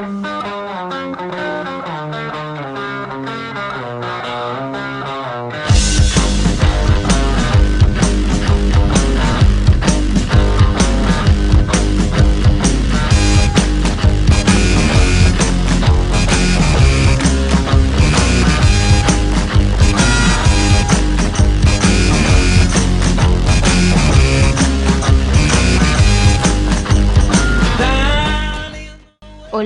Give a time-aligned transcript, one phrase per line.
[0.00, 1.49] Música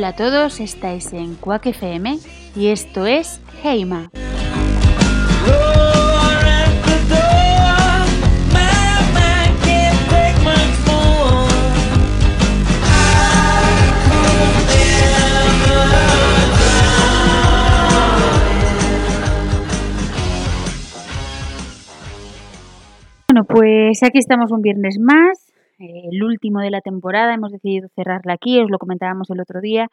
[0.05, 2.18] Hola a todos, estáis en Quack FM
[2.54, 4.11] y esto es Heima.
[23.27, 25.43] Bueno, pues aquí estamos un viernes más
[25.79, 27.35] eh, el último de la temporada.
[27.35, 29.89] Hemos decidido cerrarla aquí, os lo comentábamos el otro día,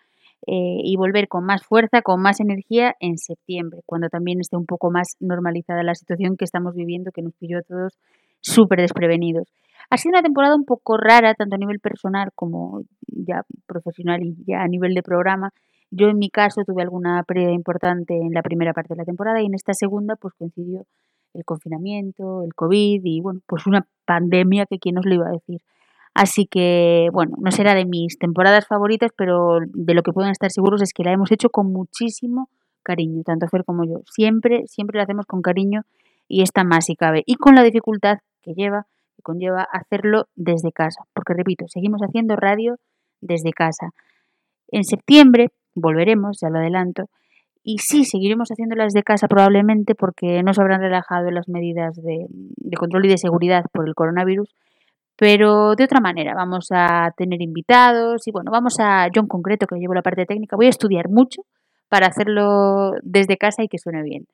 [0.47, 4.65] eh, y volver con más fuerza, con más energía en septiembre, cuando también esté un
[4.65, 7.97] poco más normalizada la situación que estamos viviendo, que nos pilló a todos
[8.41, 9.47] súper desprevenidos.
[9.89, 14.35] Ha sido una temporada un poco rara, tanto a nivel personal como ya profesional y
[14.47, 15.51] ya a nivel de programa.
[15.91, 19.41] Yo en mi caso tuve alguna pérdida importante en la primera parte de la temporada
[19.41, 20.85] y en esta segunda pues coincidió
[21.33, 25.33] el confinamiento, el COVID y bueno, pues una pandemia que quién nos lo iba a
[25.33, 25.61] decir.
[26.13, 30.51] Así que, bueno, no será de mis temporadas favoritas, pero de lo que pueden estar
[30.51, 32.49] seguros es que la hemos hecho con muchísimo
[32.83, 34.01] cariño, tanto Fer como yo.
[34.11, 35.83] Siempre, siempre la hacemos con cariño
[36.27, 37.23] y esta más si cabe.
[37.25, 41.03] Y con la dificultad que lleva, que conlleva hacerlo desde casa.
[41.13, 42.75] Porque repito, seguimos haciendo radio
[43.21, 43.91] desde casa.
[44.69, 47.09] En septiembre volveremos, ya lo adelanto,
[47.63, 52.25] y sí, seguiremos haciéndolas de casa probablemente porque no se habrán relajado las medidas de,
[52.29, 54.55] de control y de seguridad por el coronavirus
[55.21, 56.33] pero de otra manera.
[56.33, 60.25] Vamos a tener invitados y bueno, vamos a, yo en concreto que llevo la parte
[60.25, 61.43] técnica, voy a estudiar mucho
[61.89, 64.25] para hacerlo desde casa y que suene bien.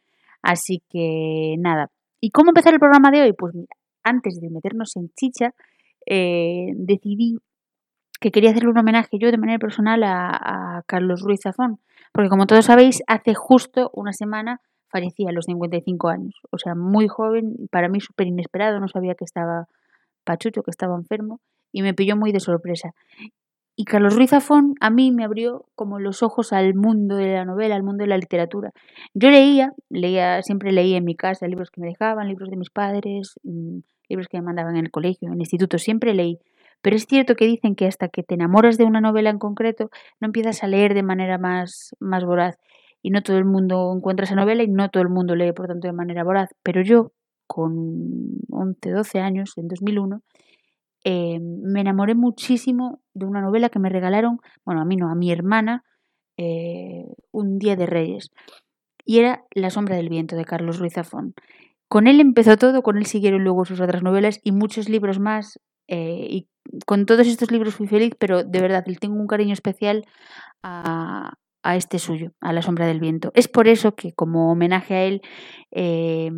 [0.42, 1.90] Así que nada.
[2.22, 3.34] ¿Y cómo empezar el programa de hoy?
[3.34, 5.54] Pues mira, antes de meternos en chicha,
[6.06, 7.36] eh, decidí
[8.22, 11.82] que quería hacerle un homenaje yo de manera personal a, a Carlos Ruiz Zafón,
[12.14, 16.76] porque como todos sabéis, hace justo una semana fallecía a los 55 años, o sea,
[16.76, 19.68] muy joven, para mí súper inesperado, no sabía que estaba
[20.28, 21.40] Pachucho, que estaba enfermo,
[21.72, 22.92] y me pilló muy de sorpresa.
[23.80, 27.46] Y Carlos Ruiz Zafón a mí me abrió como los ojos al mundo de la
[27.46, 28.72] novela, al mundo de la literatura.
[29.14, 32.72] Yo leía, leía, siempre leía en mi casa libros que me dejaban, libros de mis
[32.72, 33.80] padres, mm,
[34.10, 36.40] libros que me mandaban en el colegio, en el instituto, siempre leí.
[36.82, 39.92] Pero es cierto que dicen que hasta que te enamoras de una novela en concreto,
[40.20, 42.58] no empiezas a leer de manera más, más voraz.
[43.04, 45.68] Y no todo el mundo encuentra esa novela y no todo el mundo lee, por
[45.68, 46.50] tanto, de manera voraz.
[46.64, 47.12] Pero yo,
[47.48, 50.22] con 11, 12 años, en 2001,
[51.04, 55.16] eh, me enamoré muchísimo de una novela que me regalaron, bueno, a mí no, a
[55.16, 55.84] mi hermana,
[56.38, 58.32] eh, un día de Reyes.
[59.06, 61.34] Y era La sombra del viento de Carlos Ruiz Zafón.
[61.88, 65.60] Con él empezó todo, con él siguieron luego sus otras novelas y muchos libros más.
[65.88, 66.48] Eh, y
[66.86, 70.06] con todos estos libros fui feliz, pero de verdad, le tengo un cariño especial
[70.64, 71.36] a,
[71.68, 73.34] a este suyo, a la sombra del viento.
[73.36, 75.22] Es por eso que, como homenaje a él,
[75.72, 76.32] eh,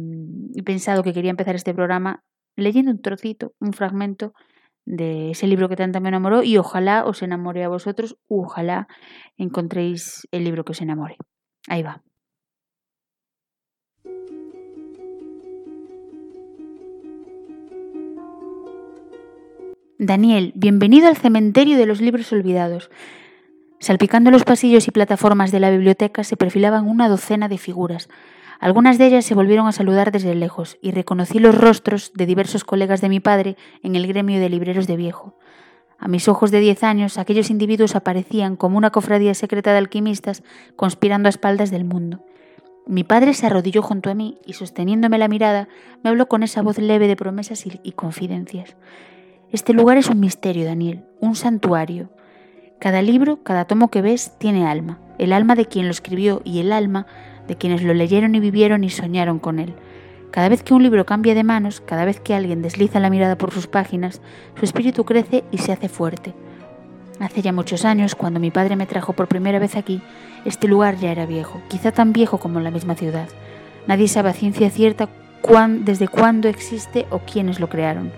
[0.56, 2.24] he pensado que quería empezar este programa
[2.56, 4.34] leyendo un trocito, un fragmento
[4.86, 8.88] de ese libro que tanto me enamoró y ojalá os enamore a vosotros, ojalá
[9.38, 11.16] encontréis el libro que os enamore.
[11.68, 12.02] Ahí va.
[20.00, 22.90] Daniel, bienvenido al cementerio de los libros olvidados.
[23.80, 28.10] Salpicando los pasillos y plataformas de la biblioteca se perfilaban una docena de figuras.
[28.60, 32.66] Algunas de ellas se volvieron a saludar desde lejos y reconocí los rostros de diversos
[32.66, 35.38] colegas de mi padre en el gremio de libreros de viejo.
[35.98, 40.44] A mis ojos de diez años, aquellos individuos aparecían como una cofradía secreta de alquimistas
[40.76, 42.26] conspirando a espaldas del mundo.
[42.86, 45.70] Mi padre se arrodilló junto a mí y, sosteniéndome la mirada,
[46.04, 48.76] me habló con esa voz leve de promesas y, confidencias.
[49.52, 52.10] Este lugar es un misterio, Daniel, un santuario,
[52.80, 56.60] cada libro, cada tomo que ves, tiene alma, el alma de quien lo escribió y
[56.60, 57.06] el alma
[57.48, 59.74] de quienes lo leyeron y vivieron y soñaron con él.
[60.32, 63.38] Cada vez que un libro cambia de manos, cada vez que alguien desliza la mirada
[63.38, 64.22] por sus páginas,
[64.58, 66.34] su espíritu crece y se hace fuerte.
[67.20, 70.02] Hace ya muchos años, cuando mi padre me trajo por primera vez aquí,
[70.46, 73.28] este lugar ya era viejo, quizá tan viejo como la misma ciudad.
[73.88, 75.10] Nadie sabe a ciencia cierta
[75.80, 78.12] desde cuándo existe o quiénes lo crearon.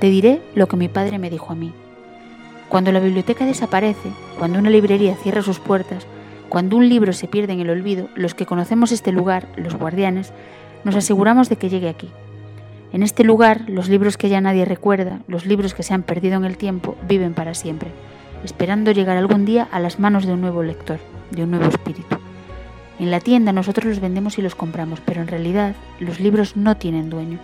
[0.00, 1.72] Te diré lo que mi padre me dijo a mí.
[2.74, 6.08] Cuando la biblioteca desaparece, cuando una librería cierra sus puertas,
[6.48, 10.32] cuando un libro se pierde en el olvido, los que conocemos este lugar, los guardianes,
[10.82, 12.10] nos aseguramos de que llegue aquí.
[12.92, 16.36] En este lugar, los libros que ya nadie recuerda, los libros que se han perdido
[16.36, 17.90] en el tiempo, viven para siempre.
[18.42, 20.98] esperando llegar algún día a las manos de un nuevo lector,
[21.30, 22.16] de un nuevo espíritu.
[22.98, 26.76] En la tienda nosotros los vendemos y los compramos, pero en realidad los libros no
[26.76, 27.38] tienen dueño.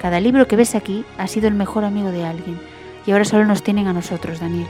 [0.00, 2.58] Cada libro que ves aquí ha sido el mejor amigo de alguien
[3.06, 4.66] y ahora solo nos tienen a nosotros, Daniel.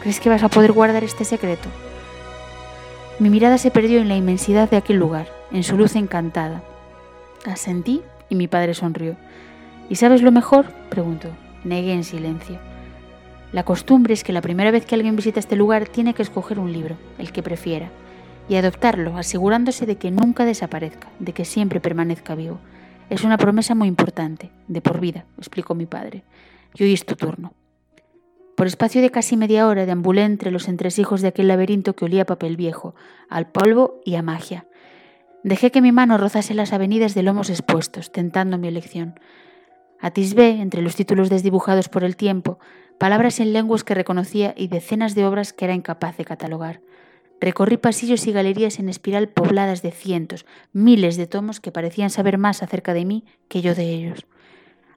[0.00, 1.68] ¿Crees que vas a poder guardar este secreto?
[3.18, 6.62] Mi mirada se perdió en la inmensidad de aquel lugar, en su luz encantada.
[7.44, 9.16] Asentí y mi padre sonrió.
[9.90, 10.66] ¿Y sabes lo mejor?
[10.88, 11.28] preguntó.
[11.64, 12.58] Negué en silencio.
[13.52, 16.58] La costumbre es que la primera vez que alguien visita este lugar tiene que escoger
[16.58, 17.90] un libro, el que prefiera,
[18.48, 22.58] y adoptarlo, asegurándose de que nunca desaparezca, de que siempre permanezca vivo.
[23.10, 26.24] Es una promesa muy importante, de por vida, explicó mi padre.
[26.74, 27.52] Y hoy es tu turno.
[28.56, 32.22] Por espacio de casi media hora deambulé entre los entresijos de aquel laberinto que olía
[32.22, 32.94] a papel viejo,
[33.28, 34.66] al polvo y a magia.
[35.44, 39.20] Dejé que mi mano rozase las avenidas de lomos expuestos, tentando mi elección.
[40.00, 42.58] Atisbé, entre los títulos desdibujados por el tiempo,
[42.98, 46.80] palabras en lenguas que reconocía y decenas de obras que era incapaz de catalogar.
[47.40, 52.38] Recorrí pasillos y galerías en espiral pobladas de cientos, miles de tomos que parecían saber
[52.38, 54.26] más acerca de mí que yo de ellos.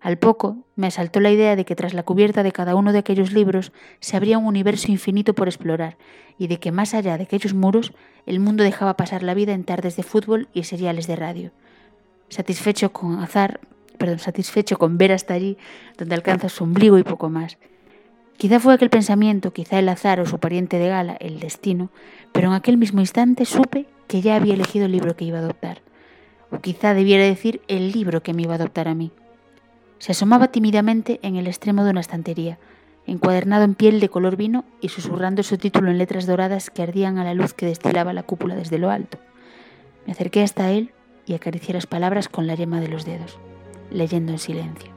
[0.02, 2.98] Al poco me asaltó la idea de que tras la cubierta de cada uno de
[2.98, 5.96] aquellos libros se abría un universo infinito por explorar
[6.40, 7.94] y de que más allá de aquellos muros
[8.26, 11.52] el mundo dejaba pasar la vida en tardes de fútbol y seriales de radio.
[12.30, 13.60] Satisfecho con azar,
[14.00, 15.58] perdón, satisfecho con ver hasta allí
[16.00, 17.60] donde alcanza su ombligo y poco más.
[18.38, 21.92] Quizá fue aquel pensamiento, quizá el azar o su pariente de gala, el destino,
[22.32, 25.42] pero en aquel mismo instante supe que ya había elegido el libro que iba a
[25.42, 25.84] adoptar.
[26.50, 29.12] O quizá debiera decir el libro que me iba a adoptar a mí.
[30.02, 32.58] Se asomaba tímidamente en el extremo de una estantería,
[33.06, 37.20] encuadernado en piel de color vino y susurrando su título en letras doradas que ardían
[37.20, 39.20] a la luz que destilaba la cúpula desde lo alto.
[40.08, 40.92] Me acerqué hasta él
[41.28, 43.38] y acaricié las palabras con la yema de los dedos,
[43.92, 44.91] leyendo en silencio.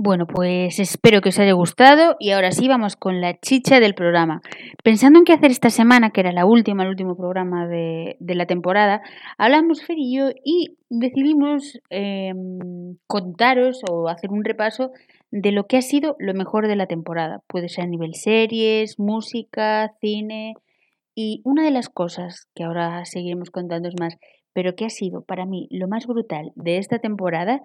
[0.00, 3.96] Bueno, pues espero que os haya gustado y ahora sí vamos con la chicha del
[3.96, 4.42] programa.
[4.84, 8.46] Pensando en qué hacer esta semana, que era la última, el último programa de, la
[8.46, 9.02] temporada,
[9.38, 14.92] hablamos Fer y yo y decidimos em, contaros o hacer un repaso
[15.32, 17.42] de lo que ha sido lo mejor de la temporada.
[17.48, 20.54] Puede ser a nivel series, música, cine
[21.16, 24.16] y una de las cosas que ahora seguiremos contando más,
[24.52, 27.62] pero que ha sido para mí lo más brutal de esta temporada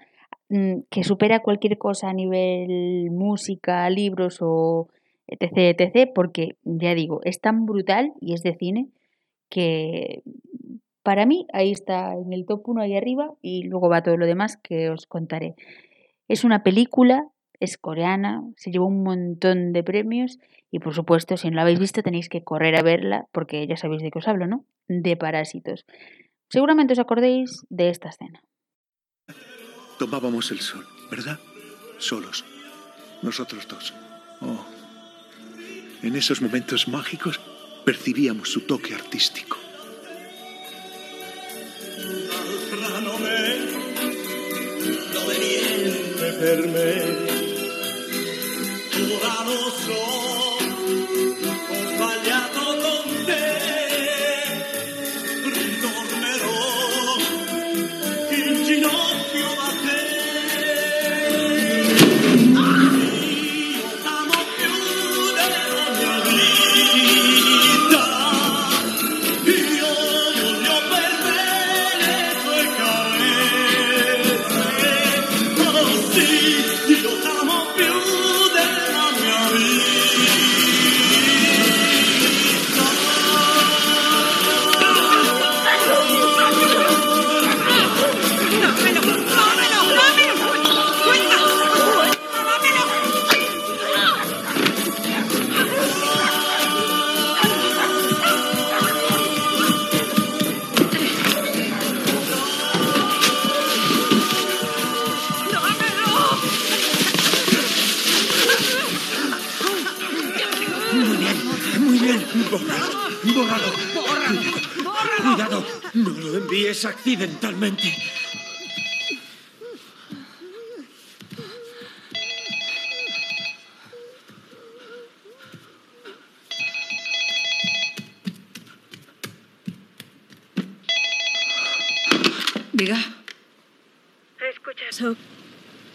[0.89, 4.89] que supera cualquier cosa a nivel música, libros o
[5.27, 8.87] etc, etc, porque ya digo, es tan brutal y es de cine
[9.49, 10.21] que
[11.03, 14.25] para mí ahí está en el top 1 ahí arriba y luego va todo lo
[14.25, 15.55] demás que os contaré.
[16.27, 17.27] Es una película,
[17.59, 20.39] es coreana, se llevó un montón de premios
[20.71, 23.77] y por supuesto si no la habéis visto tenéis que correr a verla porque ya
[23.77, 24.65] sabéis de qué os hablo, ¿no?
[24.87, 25.85] De Parásitos.
[26.49, 28.43] Seguramente os acordéis de esta escena.
[29.97, 31.39] Tomábamos el sol, ¿verdad?
[31.97, 32.43] Solos.
[33.21, 33.93] Nosotros dos.
[34.41, 34.65] Oh.
[36.01, 37.39] En esos momentos mágicos
[37.85, 39.57] percibíamos su toque artístico.
[46.43, 47.23] accidentalmente.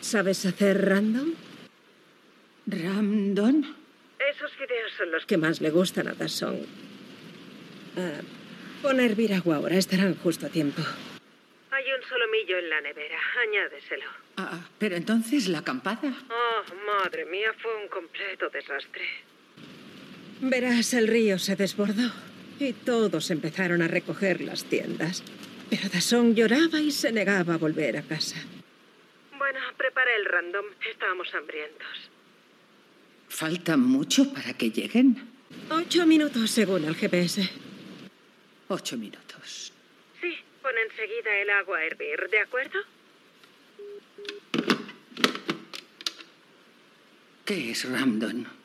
[0.08, 1.34] ¿Sabes hacer random?
[2.66, 3.62] ¿Random?
[4.18, 6.60] Esos videos son los que más le gustan a Dazón.
[7.94, 8.22] Uh,
[8.80, 10.80] Pon a hervir agua ahora, estarán justo a tiempo.
[11.70, 14.06] Hay un solomillo en la nevera, añádeselo.
[14.38, 16.10] Ah, pero entonces la acampada.
[16.30, 19.04] Oh, madre mía, fue un completo desastre.
[20.40, 22.10] Verás, el río se desbordó
[22.58, 25.22] y todos empezaron a recoger las tiendas.
[25.68, 28.38] Pero Dasson lloraba y se negaba a volver a casa.
[29.38, 30.66] Bueno, preparé el random.
[30.90, 32.10] Estábamos hambrientos.
[33.28, 35.28] ¿Falta mucho para que lleguen?
[35.70, 37.48] Ocho minutos según el GPS.
[38.68, 39.72] Ocho minutos.
[40.20, 42.78] Sí, pon enseguida el agua a hervir, ¿de acuerdo?
[47.44, 48.57] ¿Qué es Ramdon?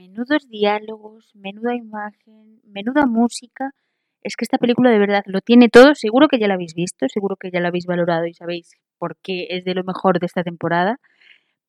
[0.00, 3.72] Menudos diálogos, menuda imagen, menuda música.
[4.22, 5.94] Es que esta película de verdad lo tiene todo.
[5.94, 9.18] Seguro que ya la habéis visto, seguro que ya la habéis valorado y sabéis por
[9.22, 10.98] qué es de lo mejor de esta temporada.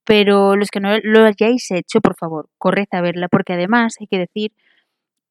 [0.05, 4.07] Pero los que no lo hayáis hecho, por favor, corred a verla, porque además hay
[4.07, 4.53] que decir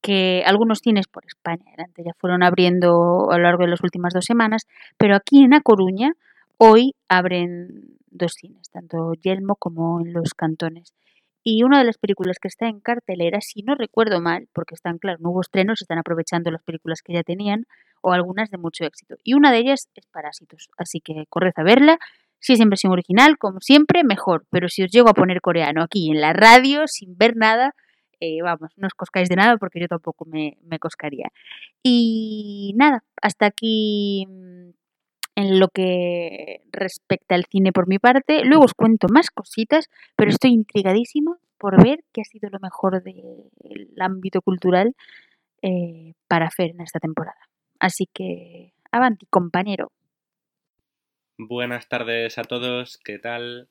[0.02, 4.26] que algunos cines por España ya fueron abriendo a lo largo de las últimas dos
[4.26, 4.66] semanas,
[4.99, 6.12] pero aquí en A Coruña
[6.59, 10.92] hoy abren dos cines, tanto Yelmo como en los cantones.
[11.42, 14.99] Y una de las películas que está en cartelera, si no recuerdo mal, porque están,
[14.99, 17.66] claro, nuevos estrenos, están aprovechando las películas que ya tenían,
[18.02, 19.16] o algunas de mucho éxito.
[19.25, 20.68] Y una de ellas es Parásitos.
[20.76, 21.99] Así que corred a verla.
[22.38, 24.47] Si es en versión original, como siempre, mejor.
[24.50, 27.75] Pero si os llego a poner coreano aquí en la radio, sin ver nada,
[28.20, 31.28] eh, vamos, no os coscáis de nada porque yo tampoco me, me coscaría.
[31.82, 34.70] Y nada, hasta aquí mm,
[35.40, 38.44] en lo que respecta al cine por mi parte.
[38.44, 43.02] Luego os cuento más cositas, pero estoy intrigadísima por ver qué ha sido lo mejor
[43.02, 43.50] del
[43.99, 44.94] ámbito cultural
[45.62, 47.49] eh, para hacer en esta temporada.
[47.78, 49.92] Así que, avanti, compañero.
[51.37, 53.68] Buenas tardes a todos, ¿qué tal?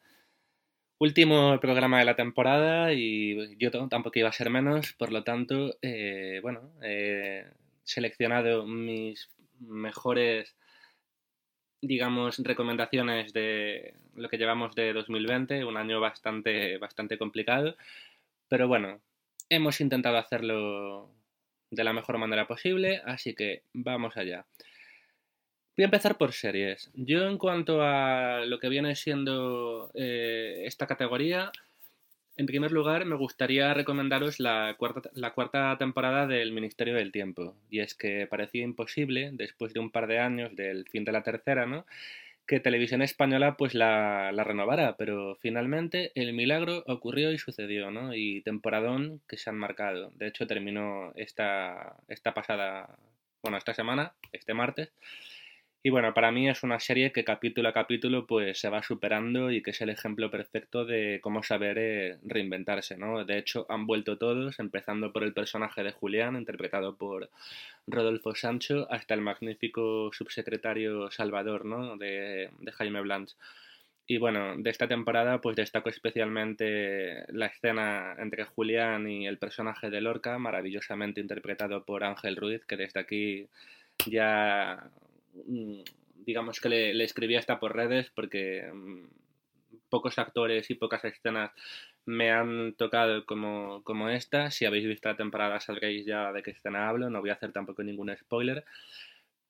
[0.97, 5.77] Último programa de la temporada y yo tampoco iba a ser menos, por lo tanto,
[5.81, 7.45] eh, bueno, he
[7.83, 10.55] seleccionado mis mejores,
[11.81, 17.75] digamos, recomendaciones de lo que llevamos de 2020, un año bastante, bastante complicado,
[18.48, 19.00] pero bueno,
[19.50, 21.09] hemos intentado hacerlo
[21.71, 24.45] de la mejor manera posible, así que vamos allá.
[25.77, 26.91] Voy a empezar por series.
[26.93, 31.51] Yo en cuanto a lo que viene siendo eh, esta categoría,
[32.39, 37.53] en primer lugar me gustaría recomendaros la cuarta, temporada del Ministerio del Tiempo.
[37.69, 41.22] Y es que parecía imposible, después de un par de años del fin de la
[41.22, 41.86] tercera, ¿no?
[42.48, 48.15] que Televisión Española pues la, la renovara, pero finalmente el milagro ocurrió y sucedió, ¿no?
[48.15, 50.12] Y temporadón que se han marcado.
[50.15, 52.98] De hecho terminó esta, esta pasada,
[53.43, 54.89] bueno, esta semana, este martes,
[55.81, 59.50] y bueno, para mí es una serie que capítulo a capítulo pues se va superando
[59.50, 63.24] y que es el ejemplo perfecto de cómo saber eh, reinventarse, ¿no?
[63.24, 67.29] De hecho, han vuelto todos, empezando por el personaje de Julián, interpretado por
[67.88, 71.95] Rodolfo Sancho, hasta el magnífico subsecretario Salvador, ¿no?
[71.98, 73.36] De, Jaime Blanch.
[74.05, 79.89] Y bueno, de esta temporada pues destaco especialmente la escena entre Julián y el personaje
[79.89, 83.48] de Lorca, maravillosamente interpretado por Ángel Ruiz, que desde aquí
[84.07, 84.89] ya
[86.25, 89.05] digamos que le, le escribí hasta por redes porque mm,
[89.89, 91.51] pocos actores y pocas escenas
[92.05, 94.51] me han tocado como, como esta.
[94.51, 97.51] Si habéis visto la temporada sabréis ya de qué escena hablo, no voy a hacer
[97.51, 98.65] tampoco ningún spoiler.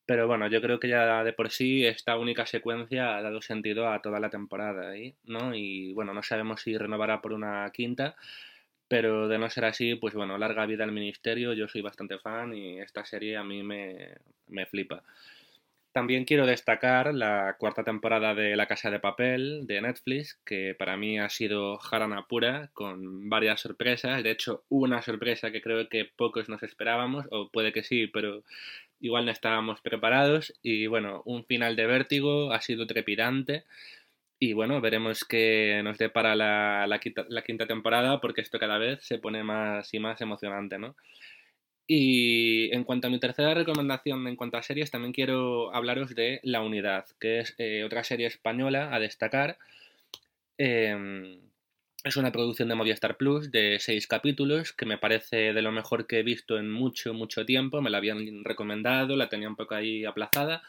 [0.06, 3.88] Pero bueno, yo creo que ya de por sí esta única secuencia ha dado sentido
[3.88, 5.14] a toda la temporada, ¿eh?
[5.24, 5.54] ¿no?
[5.54, 8.16] Y bueno, no sabemos si renovará por una quinta,
[8.88, 12.54] pero de no ser así, pues bueno, larga vida al ministerio, yo soy bastante fan
[12.54, 14.16] y esta serie a mí me,
[14.48, 15.04] me flipa.
[15.92, 20.96] También quiero destacar la cuarta temporada de La Casa de Papel de Netflix, que para
[20.96, 24.22] mí ha sido jarana pura, con varias sorpresas.
[24.22, 28.44] De hecho, una sorpresa que creo que pocos nos esperábamos, o puede que sí, pero
[29.00, 30.54] igual no estábamos preparados.
[30.62, 33.64] Y bueno, un final de vértigo ha sido trepidante.
[34.38, 38.78] Y bueno, veremos qué nos depara la, la, quinta, la quinta temporada, porque esto cada
[38.78, 40.96] vez se pone más y más emocionante, ¿no?
[41.92, 46.38] Y en cuanto a mi tercera recomendación en cuanto a series, también quiero hablaros de
[46.44, 49.58] La Unidad, que es eh, otra serie española a destacar.
[50.56, 51.40] Eh,
[52.04, 56.06] es una producción de Movistar Plus de seis capítulos, que me parece de lo mejor
[56.06, 57.82] que he visto en mucho, mucho tiempo.
[57.82, 60.62] Me la habían recomendado, la tenía un poco ahí aplazada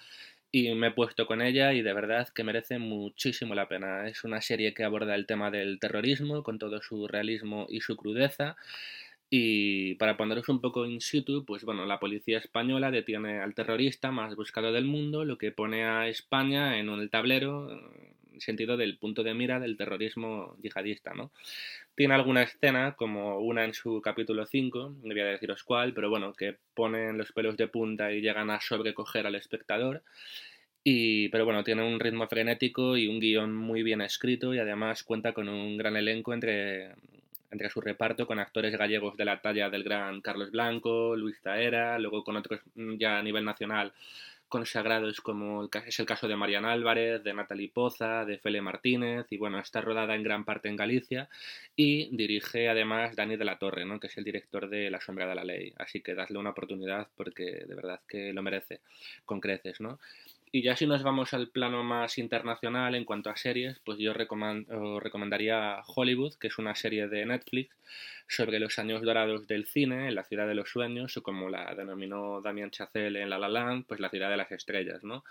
[0.52, 4.08] y me he puesto con ella y de verdad que merece muchísimo la pena.
[4.08, 7.96] Es una serie que aborda el tema del terrorismo con todo su realismo y su
[7.96, 8.58] crudeza.
[9.34, 14.12] Y para poneros un poco in situ, pues bueno, la policía española detiene al terrorista
[14.12, 18.98] más buscado del mundo, lo que pone a España en el tablero, en sentido del
[18.98, 21.32] punto de mira del terrorismo yihadista, ¿no?
[21.96, 26.10] Tiene alguna escena, como una en su capítulo 5, no voy a deciros cuál, pero
[26.10, 30.04] bueno, que ponen los pelos de punta y llegan a sobrecoger al espectador.
[30.84, 35.04] Y, pero bueno, tiene un ritmo frenético y un guion muy bien escrito y además
[35.04, 36.96] cuenta con un gran elenco entre
[37.52, 42.00] entre su reparto con actores gallegos de la talla del gran Carlos Blanco, Luis Taera,
[42.00, 43.94] luego con otros mm, ya a nivel nacional
[44.52, 49.38] consagrados como es el caso de Mariana Álvarez, de Natalie Poza, de Fele Martínez, y
[49.38, 51.30] bueno, está rodada en gran parte en Galicia
[51.74, 53.98] y dirige además Dani de la Torre, ¿no?
[53.98, 57.08] que es el director de La Sombra de la Ley, así que dadle una oportunidad
[57.16, 58.82] porque de verdad que lo merece,
[59.24, 60.00] con creces, ¿no?
[60.54, 64.12] Y ya si nos vamos al plano más internacional en cuanto a series, pues yo
[64.12, 67.74] recomendaría Hollywood, que es una serie de Netflix
[68.28, 71.74] sobre los años dorados del cine en la ciudad de los sueños, o como la
[71.74, 75.24] denominó Damien Chazelle en La La Land, pues la ciudad de las estrellas, ¿no?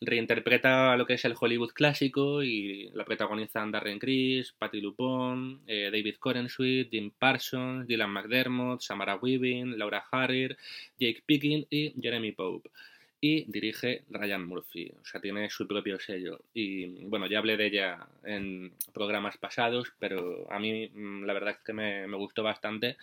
[0.00, 5.90] Reinterpreta lo que es el Hollywood clásico y la protagonizan Darren Criss, Patti LuPone, eh,
[5.92, 10.56] David Corenswit, Jim Parsons, Dylan McDermott, Samara Weaving, Laura Harrier,
[10.96, 12.70] Jake Picking y Jeremy Pope
[13.20, 16.40] y dirige Ryan Murphy, o sea, tiene su propio sello.
[16.54, 21.50] Y bueno, ya hablé de ella en programas pasados, pero a mí mm, la verdad
[21.50, 22.96] es que me, gustó bastante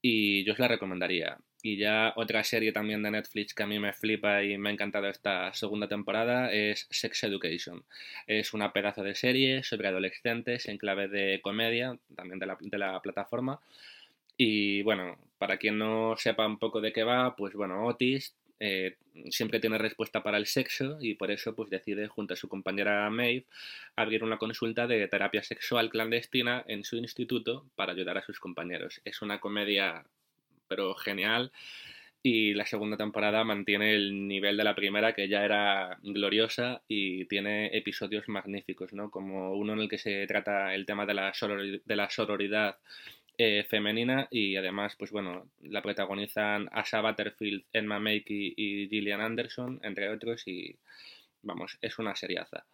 [0.00, 1.38] y yo os la recomendaría.
[1.62, 4.72] Y ya otra serie también de Netflix que a mí me flipa y me ha
[4.72, 7.84] encantado esta segunda temporada es Sex Education.
[8.26, 12.78] Es una pedazo de serie sobre adolescentes en clave de comedia, también de la, de
[12.78, 13.60] la plataforma.
[14.36, 18.96] Y bueno, para quien no sepa un poco de qué va, pues bueno, Otis eh,
[19.30, 23.08] siempre tiene respuesta para el sexo y por eso pues decide junto a su compañera
[23.10, 23.46] Maeve
[23.96, 29.00] abrir una consulta de terapia sexual clandestina en su instituto para ayudar a sus compañeros.
[29.04, 30.04] Es una comedia
[30.68, 31.52] pero genial
[32.22, 37.26] y la segunda temporada mantiene el nivel de la primera que ya era gloriosa y
[37.26, 39.10] tiene episodios magníficos, ¿no?
[39.10, 41.32] Como uno en el que se trata el tema de la,
[41.84, 42.78] de la sororidad
[43.36, 49.80] eh, femenina y además, pues bueno, la protagonizan Asa Butterfield, Emma Makey y Gillian Anderson,
[49.82, 50.76] entre otros, y
[51.42, 52.64] vamos, es una seriaza.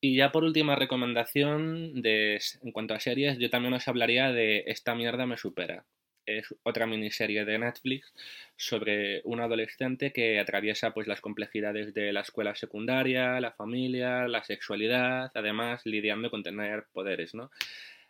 [0.00, 4.64] Y ya por última recomendación de, en cuanto a series, yo también os hablaría de
[4.66, 5.84] Esta mierda me supera.
[6.26, 8.12] Es otra miniserie de Netflix
[8.56, 14.42] sobre un adolescente que atraviesa pues las complejidades de la escuela secundaria, la familia, la
[14.42, 17.50] sexualidad, además lidiando con tener poderes, ¿no?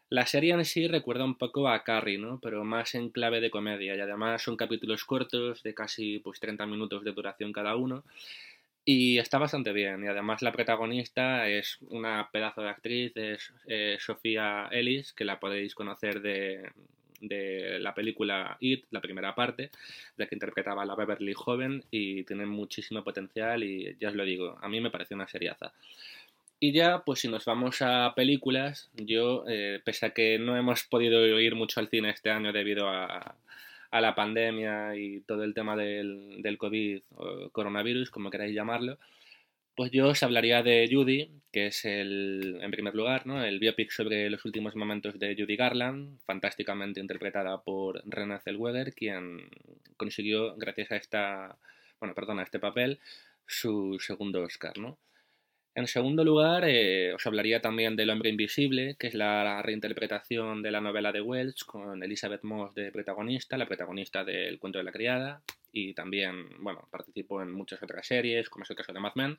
[0.09, 2.38] La serie en sí recuerda un poco a Carrie, ¿no?
[2.40, 6.64] Pero más en clave de comedia y además son capítulos cortos de casi pues 30
[6.66, 8.05] minutos de duración cada uno
[8.85, 13.97] y está bastante bien y además la protagonista es una pedazo de actriz, es eh,
[13.99, 16.71] Sofía Ellis, que la podéis conocer de,
[17.21, 19.71] de la película It, la primera parte,
[20.16, 24.25] de que interpretaba a la Beverly joven y tiene muchísimo potencial y ya os lo
[24.25, 25.73] digo, a mí me parece una seriaza.
[26.59, 30.85] Y ya, pues si nos vamos a películas, yo, eh, pese a que no hemos
[30.85, 33.37] podido ir mucho al cine este año debido a,
[33.90, 38.99] a la pandemia y todo el tema del, del COVID o coronavirus, como queráis llamarlo,
[39.75, 43.45] Pues yo os hablaría de Judy, que es el, en primer lugar, ¿no?
[43.45, 49.51] el biopic sobre los últimos momentos de Judy Garland, fantásticamente interpretada por Renée Zellweger, quien
[49.99, 51.59] consiguió, gracias a esta,
[52.01, 52.99] bueno, perdón, a este papel,
[53.47, 54.99] su segundo Oscar, ¿no?
[55.77, 60.71] En segundo lugar, eh, os hablaría también del Hombre Invisible, que es la reinterpretación de
[60.71, 64.91] la novela de Welch con Elizabeth Moss de protagonista, la protagonista del Cuento de la
[64.91, 69.17] Criada, y también, bueno, participó en muchas otras series, como es el caso de Mad
[69.17, 69.37] Men,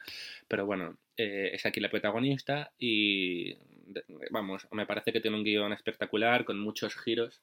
[0.47, 3.58] pero bueno, eh, es aquí la protagonista y,
[4.30, 7.41] vamos, me parece que tiene un guion espectacular con muchos giros.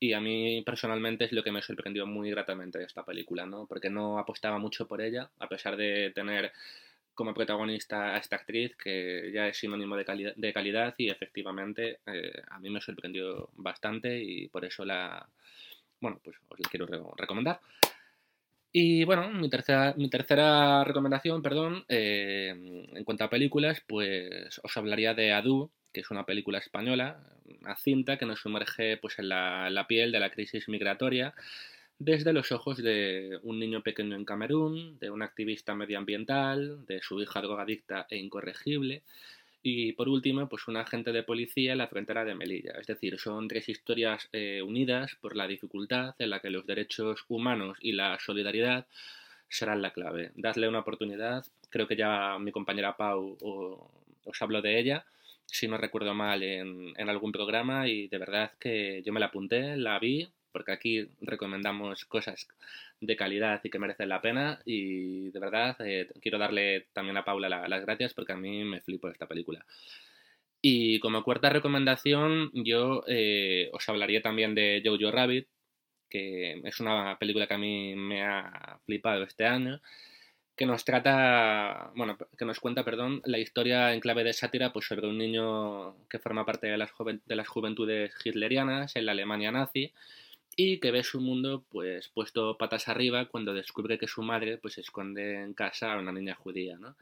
[0.00, 3.66] Y a mí personalmente es lo que me sorprendió muy gratamente de esta película, ¿no?
[3.66, 6.50] Porque no apostaba mucho por ella, a pesar de tener
[7.14, 11.98] como protagonista a esta actriz, que ya es sinónimo de, calidad, de calidad y efectivamente
[12.06, 15.26] eh, a mí me sorprendió bastante y por eso la,
[16.00, 17.60] bueno, pues os la quiero recomendar.
[18.74, 24.76] Y bueno, mi tercera, mi tercera recomendación, perdón, eh, en cuanto a películas, pues os
[24.78, 27.22] hablaría de Adu, que es una película española,
[27.60, 31.34] una cinta que nos sumerge pues, en la, la piel de la crisis migratoria
[32.04, 37.20] desde los ojos de un niño pequeño en Camerún, de un activista medioambiental, de su
[37.20, 39.02] hija drogadicta e incorregible,
[39.62, 42.72] y por último, pues un agente de policía en la frontera de Melilla.
[42.80, 47.24] Es decir, son tres historias eh, unidas por la dificultad en la que los derechos
[47.28, 48.86] humanos y la solidaridad
[49.48, 50.32] serán la clave.
[50.34, 51.46] Dadle una oportunidad.
[51.70, 53.38] Creo que ya mi compañera Pau
[54.24, 55.04] os habló de ella,
[55.46, 59.26] si no recuerdo mal, en, en algún programa y de verdad que yo me la
[59.26, 62.48] apunté, la vi, porque aquí recomendamos cosas
[63.00, 67.24] de calidad y que merecen la pena y de verdad eh, quiero darle también a
[67.24, 69.64] Paula las gracias porque a mí me flipo esta película.
[70.60, 75.48] Y como cuarta recomendación yo eh, os hablaría también de Jojo Rabbit,
[76.08, 79.80] que es una película que a mí me ha flipado este año
[80.56, 84.86] que nos trata, bueno, que nos cuenta, perdón, la historia en clave de sátira pues
[84.86, 86.90] sobre un niño que forma parte de las,
[87.26, 89.92] de las juventudes hitlerianas en la Alemania nazi
[90.56, 94.78] y que ve su mundo pues puesto patas arriba cuando descubre que su madre pues
[94.78, 96.96] esconde en casa a una niña judía, ¿no?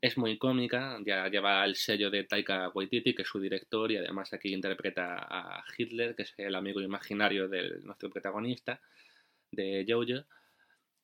[0.00, 3.96] Es muy cómica, ya lleva el sello de Taika Waititi, que es su director, y
[3.96, 8.80] además aquí interpreta a Hitler, que es el amigo imaginario de nuestro protagonista,
[9.50, 10.24] de Jojo.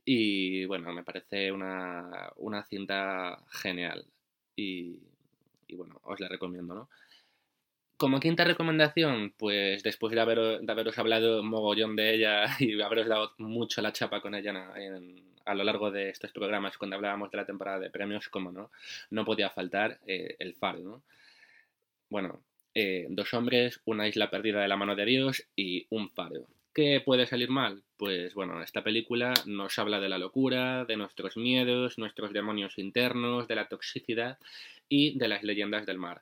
[0.04, 4.06] Y bueno, me parece una, una cinta genial.
[4.54, 4.96] Y,
[5.66, 6.88] y bueno, os la recomiendo, ¿no?
[8.04, 13.80] Como quinta recomendación, pues después de, haberos hablado mogollón de ella y haberos dado mucho
[13.80, 14.74] la chapa con ella
[15.46, 18.70] a lo largo de estos programas cuando hablábamos de la temporada de premios, como no,
[19.08, 21.02] no podía faltar eh, el faro, ¿no?
[22.10, 22.42] Bueno,
[22.74, 26.46] eh, dos hombres, una isla perdida de la mano de Dios y un faro.
[26.74, 27.84] ¿Qué puede salir mal?
[27.96, 33.48] Pues bueno, esta película nos habla de la locura, de nuestros miedos, nuestros demonios internos,
[33.48, 34.36] de la toxicidad
[34.90, 36.20] y de las leyendas del mar.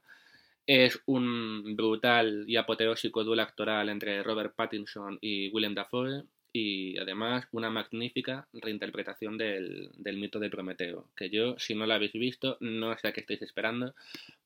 [0.66, 7.46] Es un brutal y apoteósico duelo actoral entre Robert Pattinson y Willem Dafoe y además
[7.52, 12.96] una magnífica reinterpretación del, mito de Prometeo, que yo, si no la habéis visto, no
[12.98, 13.94] sé a qué estáis esperando,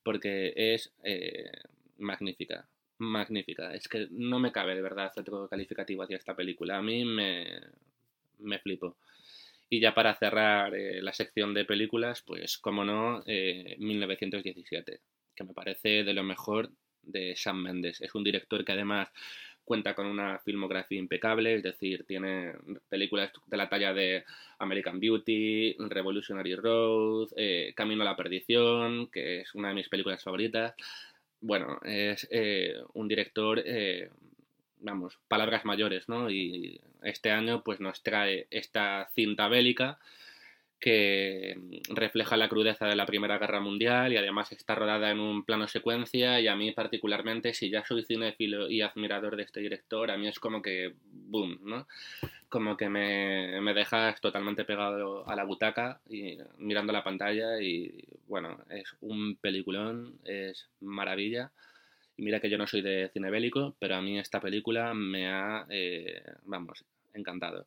[0.02, 1.50] porque es eh,
[1.98, 2.66] magnífica,
[2.98, 3.74] magnífica.
[3.74, 6.78] Es que no me cabe de verdad otro calificativo hacia esta película.
[6.78, 7.60] A mí me,
[8.38, 8.96] me flipo.
[9.68, 15.00] Y ya para cerrar eh, la sección de películas, pues como no, 1917.
[15.36, 16.70] Que me parece de lo mejor
[17.02, 18.00] de Sam Mendes.
[18.00, 19.08] Es un director que además
[19.66, 22.54] cuenta con una filmografía impecable, es decir, tiene
[22.88, 24.24] películas de la talla de
[24.58, 30.22] American Beauty, Revolutionary Road, eh, Camino a la Perdición, que es una de mis películas
[30.22, 30.74] favoritas.
[31.40, 34.08] Bueno, es eh, un director, eh,
[34.78, 36.30] vamos, palabras mayores, ¿no?
[36.30, 39.98] Y este año pues nos trae esta cinta bélica
[40.80, 41.56] que
[41.88, 45.68] refleja la crudeza de la Primera Guerra Mundial y además está rodada en un plano
[45.68, 50.18] secuencia y a mí particularmente, si ya soy cinéfilo y admirador de este director, a
[50.18, 51.86] mí es como que, boom, ¿no?
[52.48, 57.92] Como que me, me dejas totalmente pegado a la butaca y mirando la pantalla y
[58.28, 61.52] bueno, es un peliculón, es maravilla.
[62.18, 65.28] Y mira que yo no soy de cine bélico, pero a mí esta película me
[65.28, 67.66] ha, eh, vamos, encantado.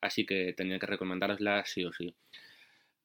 [0.00, 2.14] Así que tenía que recomendarosla sí o sí.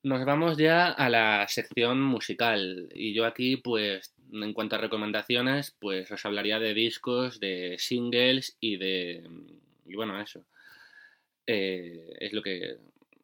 [0.03, 5.77] Nos vamos ya a la sección musical y yo aquí pues en cuanto a recomendaciones
[5.79, 9.23] pues os hablaría de discos, de singles y de...
[9.85, 10.43] y bueno, eso.
[11.47, 12.75] Eh, es lo que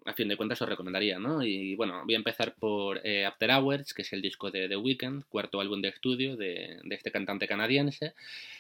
[0.06, 1.44] a fin de cuentas os recomendaría, ¿no?
[1.44, 4.78] Y bueno, voy a empezar por eh, After Hours, que es el disco de The
[4.78, 8.14] Weeknd, cuarto álbum de estudio de, de, este cantante canadiense,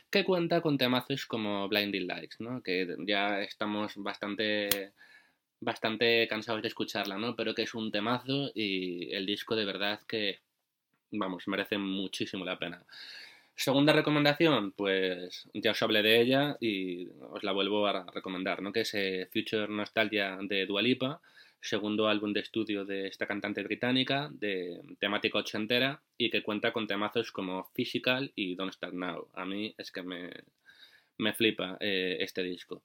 [0.09, 2.61] que cuenta con temazos como Blinding Lights, ¿no?
[2.61, 4.91] Que ya estamos bastante
[5.61, 7.35] bastante cansados de escucharla, ¿no?
[7.35, 10.39] Pero que es un temazo y el disco de verdad que,
[11.11, 12.83] vamos, merece muchísimo la pena.
[13.55, 18.71] Segunda recomendación, pues ya os hablé de ella y os la vuelvo a recomendar, ¿no?
[18.71, 21.19] Que es eh, Future Nostalgia de Dualipa,
[21.59, 26.87] segundo álbum de estudio de esta cantante británica, de temática ochentera y que cuenta con
[26.87, 29.27] temazos como Physical y Don't Start Now.
[29.33, 30.29] A mí es que me,
[31.17, 32.83] me flipa eh, este disco.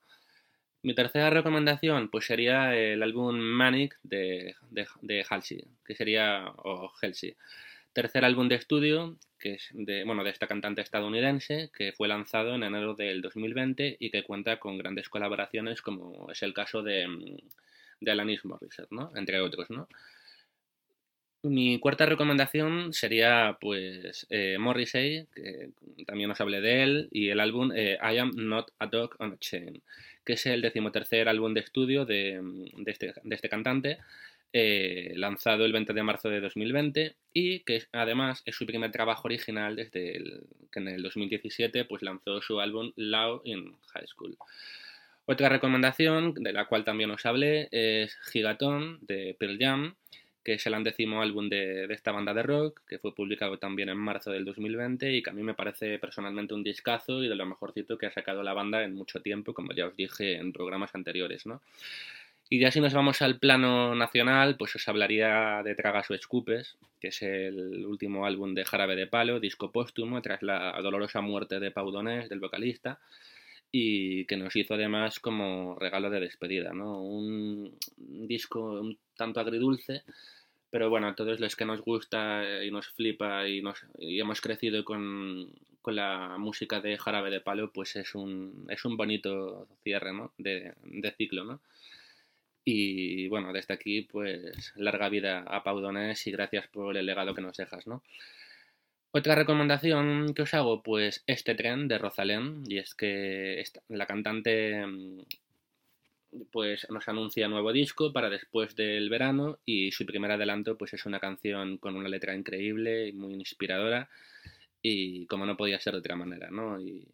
[0.85, 4.55] Mi tercera recomendación pues sería el álbum Manic de,
[5.31, 7.37] Halsey, que sería, o Halsey.
[7.95, 12.55] Tercer álbum de estudio, que es de, bueno, de esta cantante estadounidense, que fue lanzado
[12.55, 17.07] en enero del 2020 y que cuenta con grandes colaboraciones, como es el caso de,
[18.07, 18.91] Alanis Morissette.
[19.15, 19.69] Entre otros.
[21.45, 25.71] Mi cuarta recomendación sería, pues, eh, Morrissey, que
[26.07, 29.33] también os hablé de él, y el álbum eh, I Am Not a Dog on
[29.33, 29.83] a Chain
[30.25, 32.41] que es el decimotercer álbum de estudio de,
[32.87, 33.99] este, este, cantante,
[34.53, 39.23] eh, lanzado el 20 de marzo de 2020 y que además es su primer trabajo
[39.25, 40.23] original desde
[40.71, 44.37] que en el 2017 pues, lanzó su álbum Loud in High School.
[45.27, 49.95] Otra recomendación, de la cual también os hablé, es Gigaton de Pearl Jam,
[50.45, 53.97] que es el undécimo álbum de, esta banda de rock, que fue publicado también en
[53.97, 57.47] marzo del 2020 y que a mí me parece personalmente un discazo y de lo
[57.47, 60.95] mejorcito que ha sacado la banda en mucho tiempo, como ya os dije en programas
[60.95, 61.63] anteriores, ¿no?
[62.51, 66.77] Y ya si nos vamos al plano nacional, pues os hablaría de Tragas o Escupes,
[67.01, 71.59] que es el último álbum de Jarabe de Palo, disco póstumo, tras la dolorosa muerte
[71.59, 73.01] de Pau Donés, del vocalista,
[73.77, 77.03] y que nos hizo además como regalo de despedida, ¿no?
[77.03, 80.05] Un disco un tanto agridulce,
[80.71, 84.41] pero bueno, a todos los que nos gusta y nos flipa y, nos, y hemos
[84.41, 85.51] crecido con,
[85.83, 90.33] con, la música de Jarabe de Palo, pues es un, es un bonito cierre ¿no?
[90.39, 91.61] de, de, ciclo, ¿no?
[92.65, 97.35] Y bueno, desde aquí, pues larga vida a Pau Donés y gracias por el legado
[97.35, 98.05] que nos dejas, ¿no?
[99.17, 104.85] Otra recomendación que os hago, pues este tren de Rosalén, y es que la cantante
[104.85, 105.21] mm,
[106.51, 111.07] pues nos anuncia nuevo disco para después del verano y su primer adelanto pues es
[111.07, 114.09] una canción con una letra increíble y muy inspiradora
[114.83, 116.81] y como no podía ser de otra manera, ¿no?
[116.81, 117.07] Y,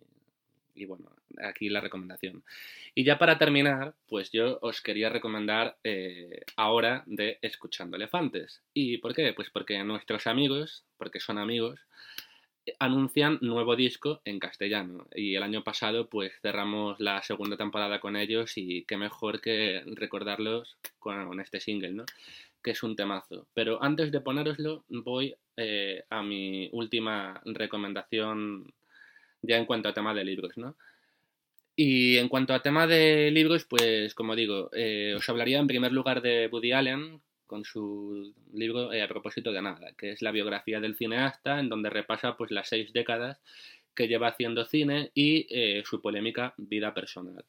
[0.85, 1.11] bueno,
[1.43, 2.45] aquí la recomendación.
[2.95, 8.63] Y ya para terminar, pues yo os quería recomendar eh, ahora de Escuchando Elefantes.
[8.75, 9.33] ¿Y por qué?
[9.33, 11.81] Pues porque nuestros amigos, porque son amigos,
[12.79, 18.17] anuncian nuevo disco en castellano y el año pasado pues cerramos la segunda temporada con
[18.17, 22.05] ellos y qué mejor que recordarlos con este single, ¿no?
[22.63, 23.47] Que es un temazo.
[23.55, 28.73] Pero antes de ponéroslo voy eh, a mi última recomendación
[29.43, 30.77] ya en cuanto a tema de libros, ¿no?
[31.77, 35.93] Y en cuanto a tema de libros, pues como digo, eh, os hablaría en primer
[35.93, 40.31] lugar de Woody Allen, con su libro eh, A propósito de nada, que es la
[40.31, 43.41] biografía del cineasta, en donde repasa pues las seis décadas
[43.95, 47.45] que lleva haciendo cine y eh, su polémica vida personal.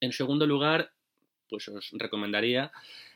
[0.00, 0.92] En segundo lugar,
[1.48, 2.72] pues os recomendaría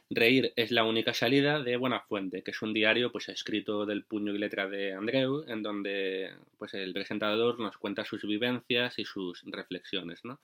[0.08, 4.04] Reír es la única salida de Buena Fuente, que es un diario pues escrito del
[4.04, 9.04] puño y letra de Andreu, en donde pues el presentador nos cuenta sus vivencias y
[9.04, 10.38] sus reflexiones, ¿no?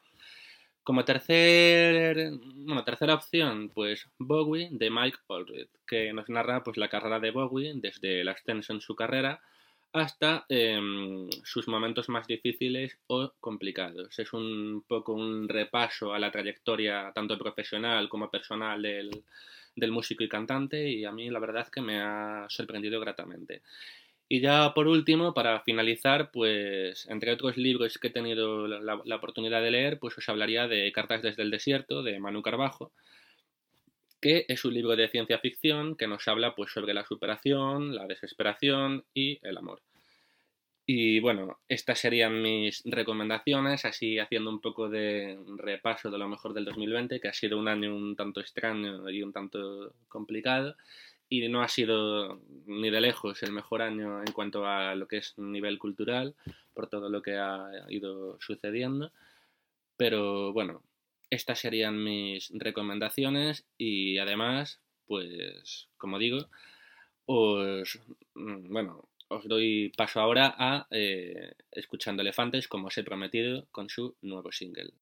[0.83, 6.89] Como tercer, bueno, tercera opción, pues Bowie de Mike Oldfield, que nos narra pues, la
[6.89, 9.41] carrera de Bowie desde el ascenso en su carrera
[9.93, 14.19] hasta em, sus momentos más difíciles o complicados.
[14.19, 19.11] Es un poco un repaso a la trayectoria tanto profesional como personal del,
[19.77, 23.63] del músico y cantante y a mí la verdad que me ha sorprendido gratamente.
[24.29, 29.61] Y ya por último, para finalizar, pues entre otros libros que he tenido la, oportunidad
[29.61, 32.93] de leer, pues os hablaría de Cartas desde el desierto, de Manu Carbajo,
[34.23, 38.07] que es un libro de ciencia ficción que nos habla pues sobre la superación, la
[38.07, 39.83] desesperación y el amor.
[40.87, 46.55] Y bueno, estas serían mis recomendaciones, así haciendo un poco de repaso de lo mejor
[46.55, 50.77] del 2020, que ha sido un año un tanto extraño y un tanto complicado
[51.29, 55.17] y no ha sido ni de lejos el mejor año en cuanto a lo que
[55.17, 56.35] es nivel cultural,
[56.75, 59.13] por todo lo que ha ido sucediendo.
[59.97, 60.83] Pero bueno,
[61.33, 66.51] estas serían mis recomendaciones y además, pues como digo,
[67.25, 67.99] os,
[68.35, 73.89] mm, bueno, os doy paso ahora a eh, Escuchando Elefantes, como os he prometido, con
[73.89, 74.93] su nuevo single.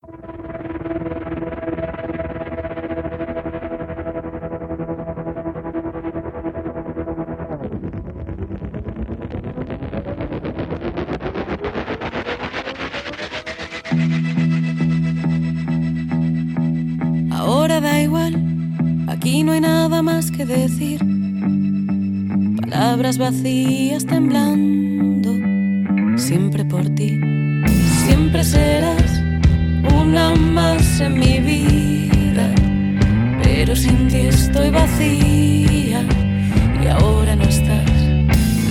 [20.45, 21.01] Decir.
[22.61, 25.31] Palabras vacías temblando.
[26.17, 27.19] Siempre por ti.
[28.07, 29.23] Siempre serás
[30.03, 32.55] una más en mi vida.
[33.43, 36.05] Pero sin ti estoy vacía.
[36.83, 37.91] Y ahora no estás.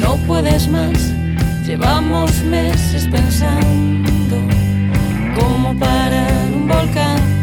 [0.01, 1.13] No puedes más.
[1.65, 4.37] Llevamos meses pensando
[5.39, 7.38] cómo parar un volcán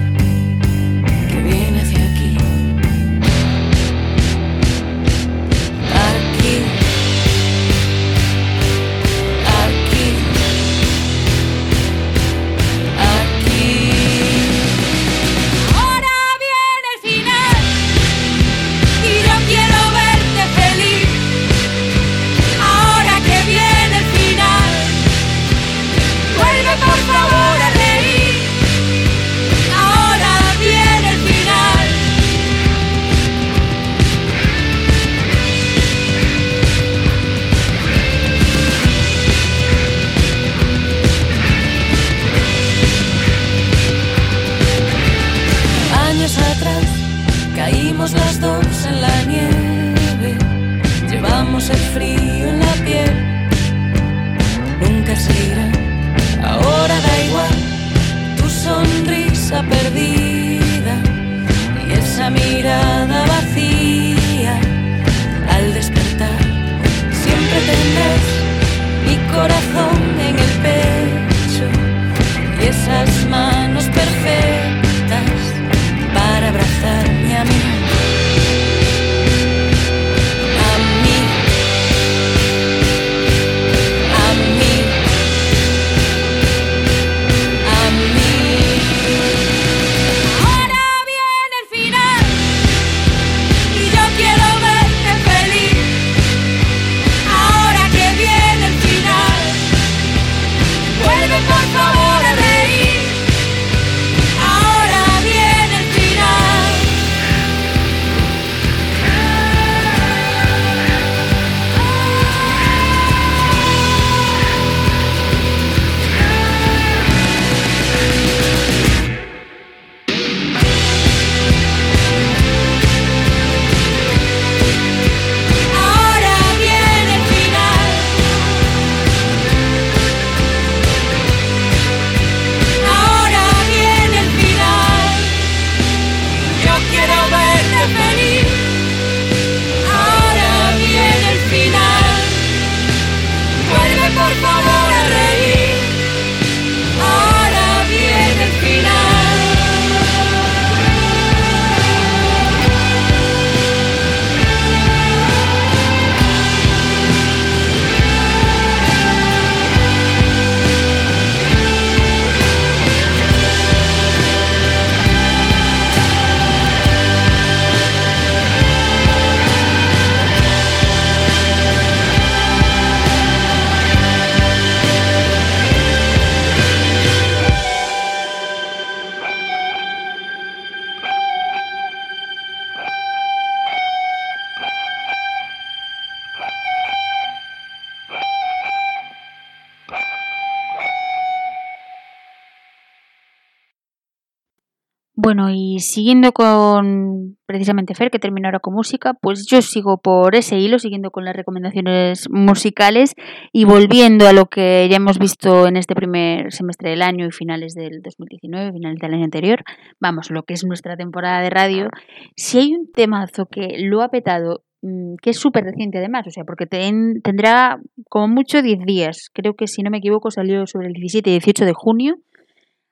[195.37, 200.35] Bueno, y siguiendo con precisamente Fer, que termina ahora con música, pues yo sigo por
[200.35, 203.13] ese hilo, siguiendo con las recomendaciones musicales
[203.53, 207.33] y volviendo a lo que ya hemos visto en este primer semestre del año y
[207.33, 209.63] finales del 2019, finales del año anterior,
[210.01, 211.89] vamos, lo que es nuestra temporada de radio,
[212.35, 216.31] si hay un temazo que lo ha petado, mm, que es súper reciente además, o
[216.31, 220.67] sea, porque ten- tendrá como mucho 10 días, creo que si no me equivoco salió
[220.67, 222.15] sobre el 17 y 18 de junio,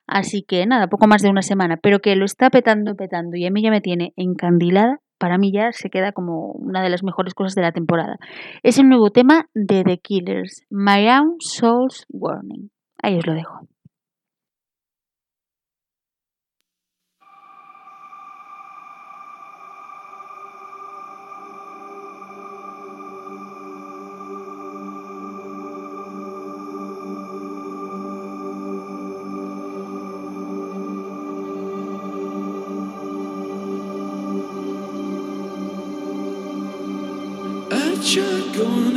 [0.07, 3.45] Así que nada, poco más de una semana, pero que lo está petando, petando y
[3.45, 7.03] a mí ya me tiene encandilada, para mí ya se queda como una de las
[7.03, 8.17] mejores cosas de la temporada.
[8.63, 12.69] Es el nuevo tema de The Killers, My Own Soul's Warning.
[13.01, 13.67] Ahí os lo dejo.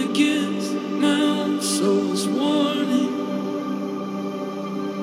[0.01, 3.17] against my own soul's warning.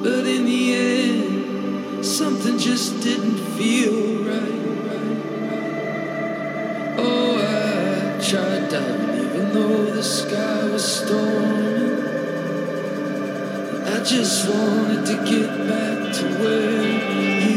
[0.03, 4.41] But in the end, something just didn't feel right.
[4.85, 5.09] right,
[5.49, 5.69] right.
[6.99, 12.05] Oh, I tried diving even though the sky was storming.
[13.87, 17.54] I just wanted to get back to where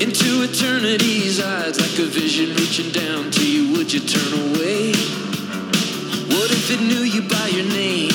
[0.00, 4.92] into eternity's eyes like a vision reaching down to you would you turn away?
[6.32, 8.10] What if it knew you by your name?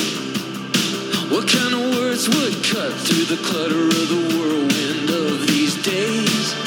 [1.30, 6.65] What kind of words would cut through the clutter of the whirlwind of these days?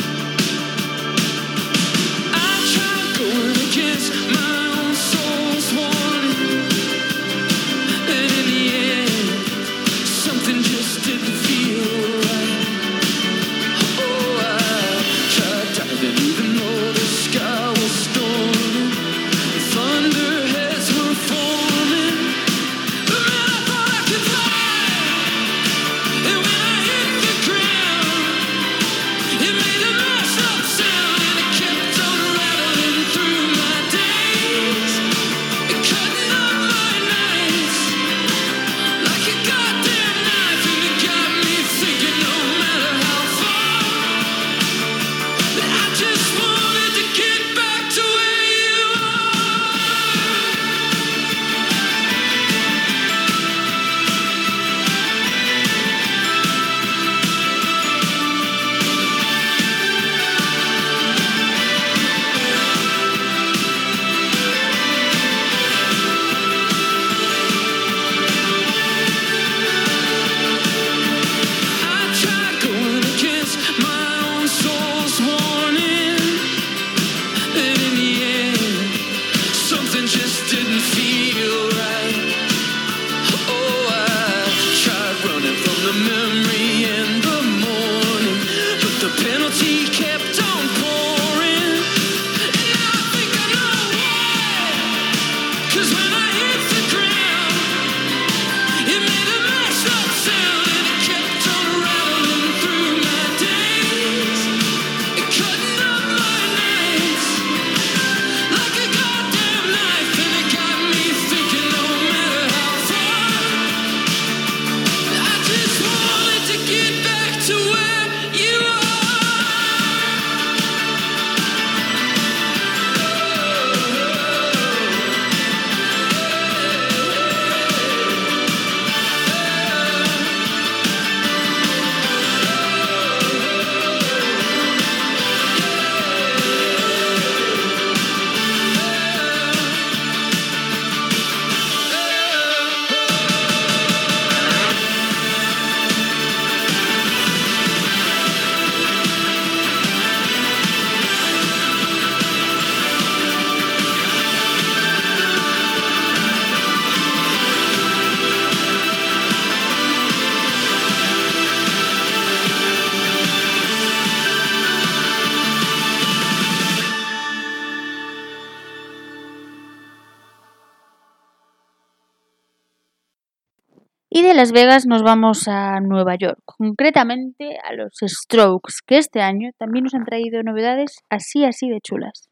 [174.39, 179.83] Las Vegas nos vamos a Nueva York, concretamente a los Strokes, que este año también
[179.83, 182.29] nos han traído novedades así así de chulas.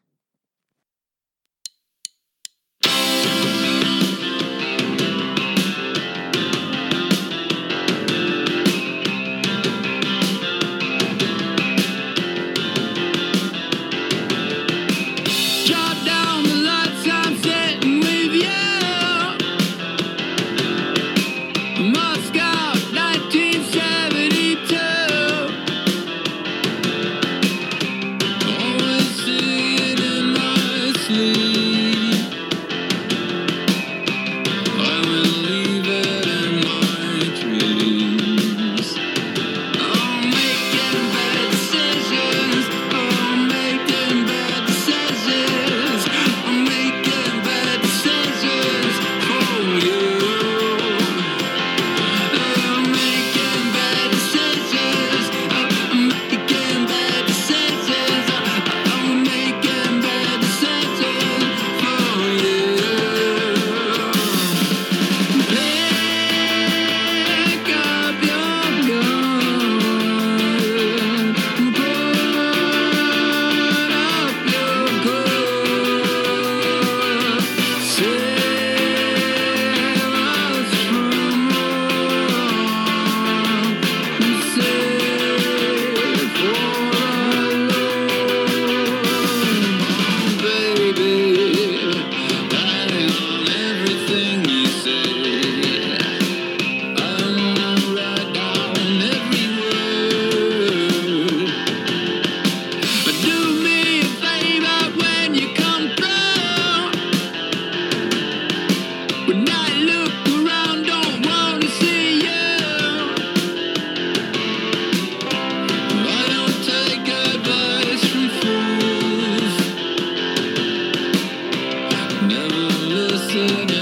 [123.38, 123.77] martini.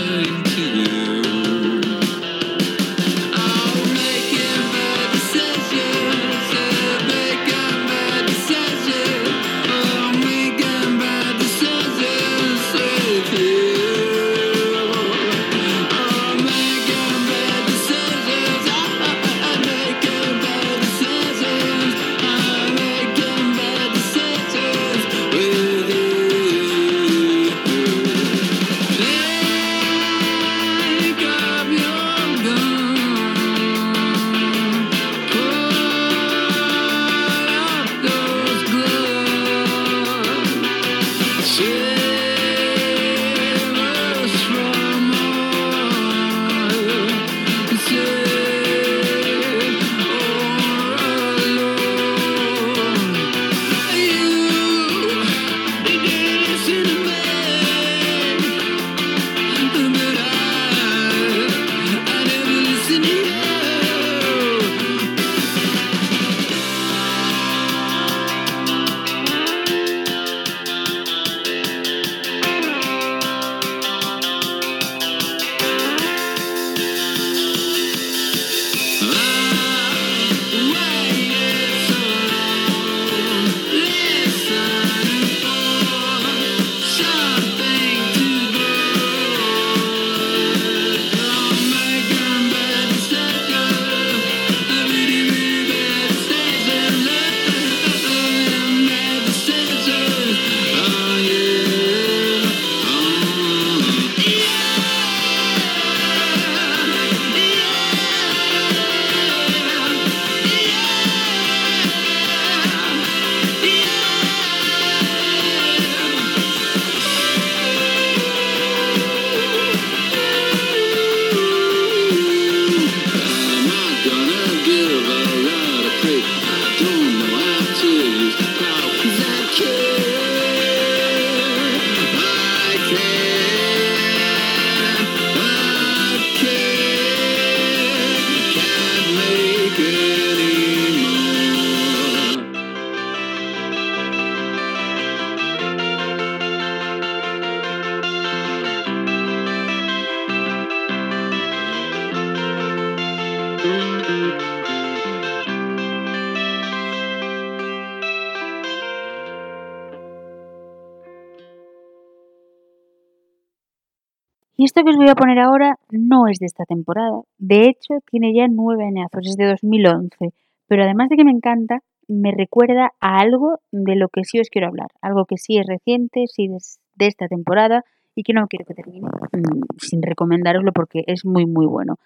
[164.90, 167.20] Os voy a poner ahora no es de esta temporada.
[167.38, 170.32] De hecho, tiene ya nueve añazos, es de 2011.
[170.66, 174.50] Pero además de que me encanta, me recuerda a algo de lo que sí os
[174.50, 174.88] quiero hablar.
[175.00, 177.84] Algo que sí es reciente, sí es de esta temporada
[178.14, 181.96] y que no quiero que termine mm, sin recomendároslo porque es muy, muy bueno.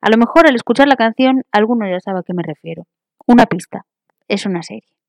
[0.00, 2.84] A lo mejor al escuchar la canción, alguno ya sabe a qué me refiero.
[3.26, 3.84] Una pista.
[4.28, 4.99] Es una serie.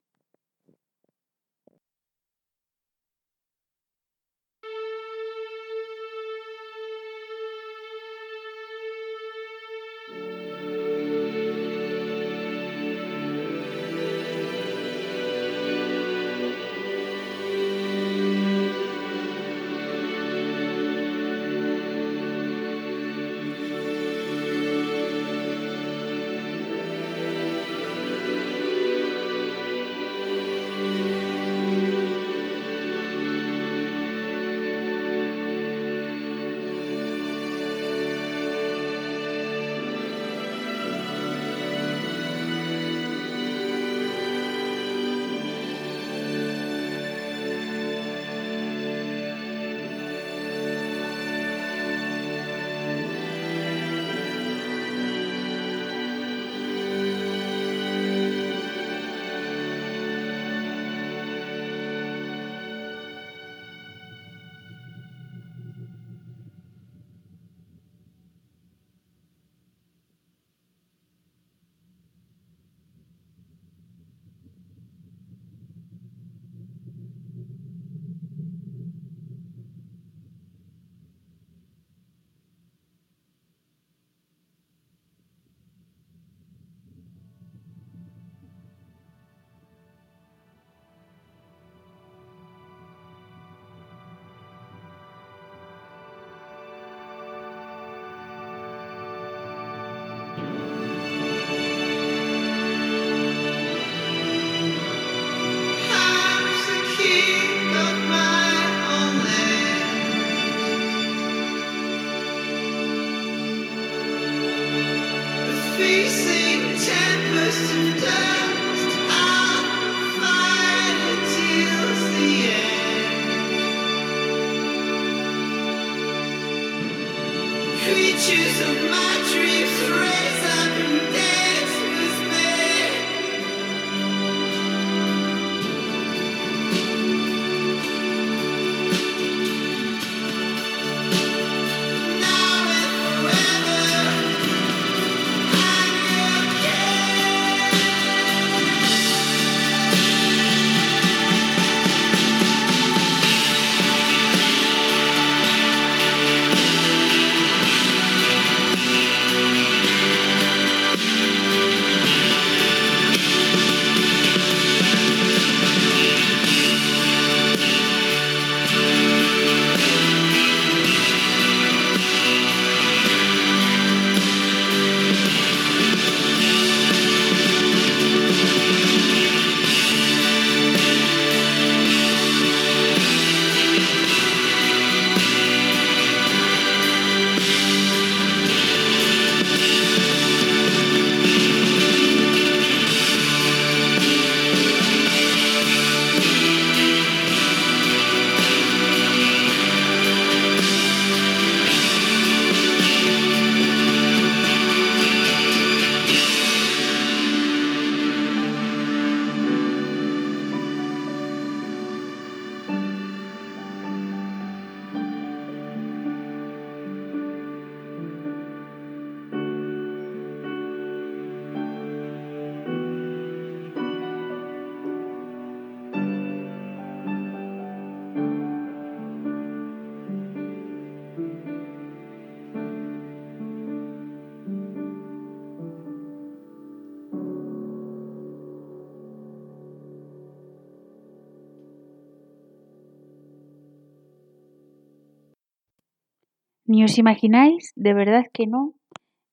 [246.72, 248.76] Ni os imagináis, de verdad que no,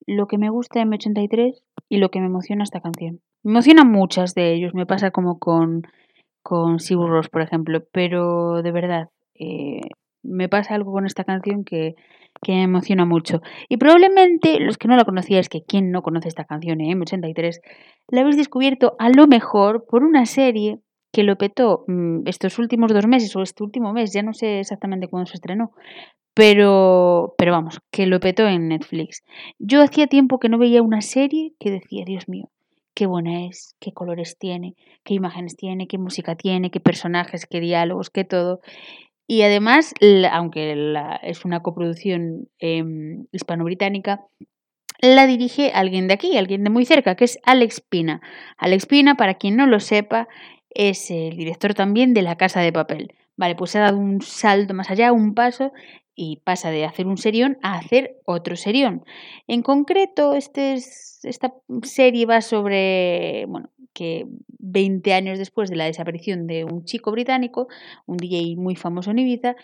[0.09, 1.55] lo que me gusta de M83
[1.89, 3.21] y lo que me emociona esta canción.
[3.45, 5.83] Me emocionan muchas de ellos, me pasa como con,
[6.43, 9.83] con Sigur Rós, por ejemplo, pero de verdad, eh,
[10.25, 11.95] me pasa algo con esta canción que,
[12.43, 13.41] que me emociona mucho.
[13.69, 17.61] Y probablemente los que no la conocíais, que quién no conoce esta canción, eh, M83,
[18.09, 20.81] la habéis descubierto a lo mejor por una serie
[21.13, 24.59] que lo petó mm, estos últimos dos meses o este último mes, ya no sé
[24.59, 25.71] exactamente cuándo se estrenó,
[26.39, 29.25] Pero, pero vamos, que lo petó en Netflix.
[29.59, 32.49] Yo hacía tiempo que no veía una serie que decía, Dios mío,
[32.95, 37.59] qué buena es, qué colores tiene, qué imágenes tiene, qué música tiene, qué personajes, qué
[37.59, 38.61] diálogos, qué todo.
[39.27, 39.95] Y además,
[40.31, 44.25] aunque es una coproducción em, hispano-británica,
[45.01, 48.21] la dirige alguien de aquí, alguien de muy cerca, que es Alex Pina.
[48.59, 50.29] Alex Pina, para quien no lo sepa,
[50.71, 53.13] es el director también de La Casa de Papel.
[53.37, 55.73] Vale, pues ha dado un salto más allá, un paso,
[56.19, 59.05] y pasa de hacer un serión a hacer otro serión.
[59.47, 64.27] En concreto, este es- esta serie va sobre, bueno, que
[64.59, 67.69] 20 años después de la desaparición de un chico británico,
[68.07, 69.55] un DJ muy famoso en Ibiza,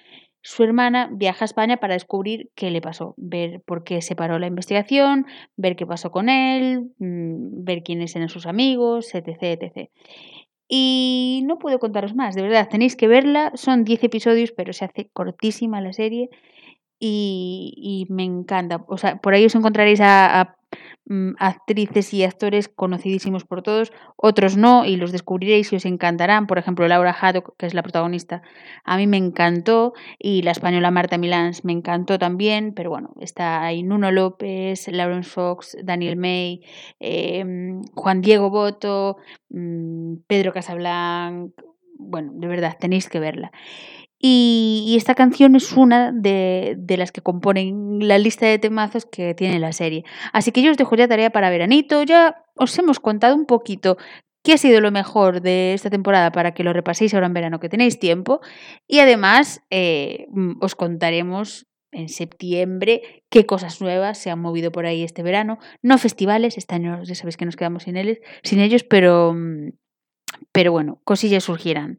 [0.43, 4.39] su hermana viaja a España para descubrir qué le pasó, ver por qué se paró
[4.39, 5.27] la investigación,
[5.57, 9.91] ver qué pasó con él, mm, ver quiénes eran sus amigos, etc, etc.
[10.69, 14.87] Y no puedo contaros más, de verdad, tenéis que verla, son 10 episodios, pero se
[14.87, 16.31] hace cortísima la serie
[16.99, 18.85] y, y me encanta.
[18.89, 20.57] O sea, por ahí os encontraréis a, a,
[21.39, 26.47] actrices y actores conocidísimos por todos, otros no, y los descubriréis y os encantarán.
[26.47, 28.43] Por ejemplo, Laura Haddock, que es la protagonista,
[28.85, 33.63] a mí me encantó, y la española Marta Milans me encantó también, pero bueno, está
[33.63, 36.63] ahí Nuno López, Lawrence Fox, Daniel May,
[37.01, 37.45] eh,
[37.95, 39.19] Juan Diego Boto,
[39.51, 41.53] mm, Pedro Casablanc,
[41.97, 43.53] bueno, de verdad, tenéis que verla.
[44.27, 49.05] Y, y esta canción es una de, de las que componen la lista de temazos
[49.05, 50.03] que tiene la serie.
[50.33, 52.03] Así que yo os dejo ya tarea para veranito.
[52.05, 53.99] Ya os hemos contado un poquito
[54.43, 57.61] qué ha sido lo mejor de esta temporada para que lo repaséis ahora en verano
[57.61, 58.41] que tenéis tiempo.
[58.89, 64.87] Y además eh, mm, os contaremos en septiembre qué cosas nuevas se han movido por
[64.87, 65.59] ahí este verano.
[65.83, 67.97] No festivales, este año ya sabéis que nos quedamos sin,
[68.43, 69.37] sin ellos, pero...
[70.53, 71.97] pero bueno, cosillas surgirán.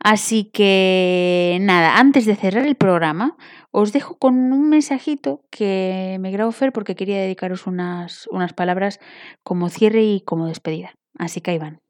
[0.00, 3.36] Así que nada, antes de cerrar el programa,
[3.70, 9.00] os dejo con un mensajito que me grabó Fer porque quería dedicaros unas, unas palabras
[9.42, 10.94] como cierre y como despedida.
[11.18, 11.80] Así que ahí van.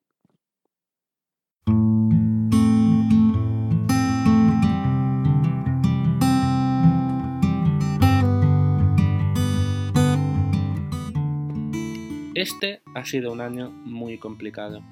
[12.35, 14.83] Este ha sido un año muy complicado.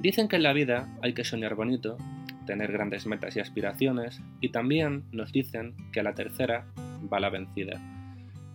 [0.00, 1.98] Dicen que en la vida hay que soñar bonito,
[2.46, 6.64] tener grandes metas y aspiraciones, y también nos dicen que a la tercera
[7.12, 7.78] va la vencida.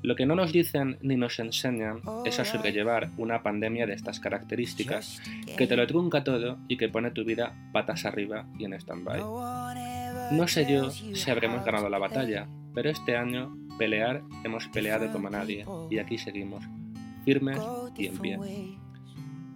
[0.01, 4.19] Lo que no nos dicen ni nos enseñan es a sobrellevar una pandemia de estas
[4.19, 5.21] características,
[5.55, 9.19] que te lo trunca todo y que pone tu vida patas arriba y en stand-by.
[10.31, 15.29] No sé yo si habremos ganado la batalla, pero este año pelear hemos peleado como
[15.29, 16.65] nadie, y aquí seguimos,
[17.23, 17.59] firmes
[17.97, 18.39] y en pie.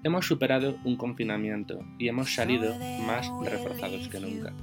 [0.03, 2.73] Hemos superado un confinamiento y hemos salido
[3.05, 4.53] más reforzados que nunca.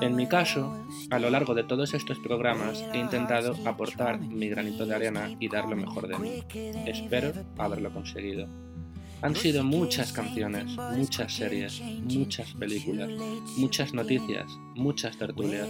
[0.00, 4.84] En mi caso, a lo largo de todos estos programas he intentado aportar mi granito
[4.84, 6.42] de arena y dar lo mejor de mí.
[6.86, 8.48] Espero haberlo conseguido.
[9.20, 13.10] Han sido muchas canciones, muchas series, muchas películas,
[13.56, 15.66] muchas noticias, muchas tertulias.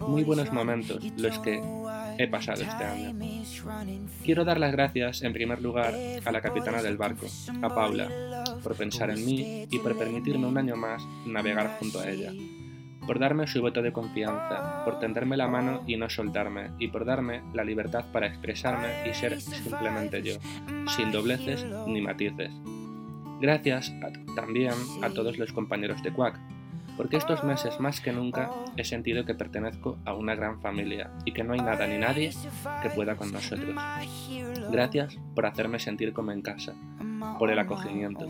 [0.00, 1.62] Muy buenos momentos los que
[2.18, 3.14] he pasado este año.
[4.24, 5.94] Quiero dar las gracias en primer lugar
[6.24, 7.26] a la capitana del barco,
[7.62, 12.08] a Paula, por pensar en mí y por permitirme un año más navegar junto a
[12.08, 12.32] ella.
[13.06, 17.04] Por darme su voto de confianza, por tenderme la mano y no soltarme, y por
[17.04, 20.34] darme la libertad para expresarme y ser simplemente yo,
[20.96, 22.50] sin dobleces ni matices.
[23.40, 23.92] Gracias
[24.34, 26.36] también a todos los compañeros de Quack,
[26.96, 31.32] porque estos meses más que nunca he sentido que pertenezco a una gran familia y
[31.32, 32.32] que no hay nada ni nadie
[32.82, 33.74] que pueda con nosotros.
[34.70, 36.74] Gracias por hacerme sentir como en casa,
[37.38, 38.26] por el acogimiento.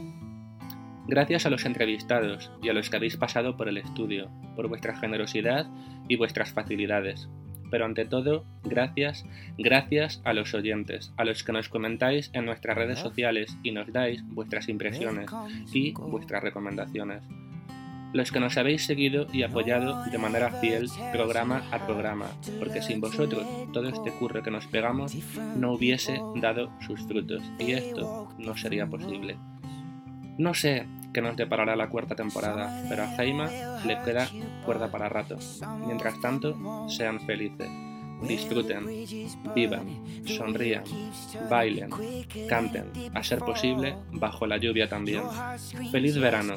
[1.08, 4.96] Gracias a los entrevistados y a los que habéis pasado por el estudio, por vuestra
[4.96, 5.66] generosidad
[6.08, 7.28] y vuestras facilidades.
[7.70, 9.24] Pero ante todo, gracias,
[9.58, 13.92] gracias a los oyentes, a los que nos comentáis en nuestras redes sociales y nos
[13.92, 15.30] dais vuestras impresiones
[15.72, 17.22] y vuestras recomendaciones.
[18.16, 22.24] Los que nos habéis seguido y apoyado de manera fiel programa a programa,
[22.58, 23.44] porque sin vosotros
[23.74, 25.14] todo este curro que nos pegamos
[25.54, 29.36] no hubiese dado sus frutos y esto no sería posible.
[30.38, 33.50] No sé qué nos deparará la cuarta temporada, pero a Jaima
[33.84, 34.30] le queda
[34.64, 35.36] cuerda para rato.
[35.86, 37.68] Mientras tanto, sean felices,
[38.22, 38.86] disfruten,
[39.54, 39.86] vivan,
[40.26, 40.84] sonrían,
[41.50, 41.90] bailen,
[42.48, 45.22] canten, a ser posible, bajo la lluvia también.
[45.90, 46.54] Feliz verano,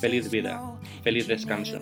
[0.00, 1.78] feliz vida, feliz descanso.